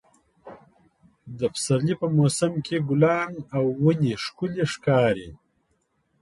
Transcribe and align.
د 1.39 1.41
پسرلي 1.53 1.95
په 2.01 2.07
موسم 2.17 2.53
کې 2.65 2.77
ګلان 2.89 3.31
او 3.57 3.63
ونې 3.81 4.13
ښکلې 4.23 4.65
ښکاري. 4.73 5.29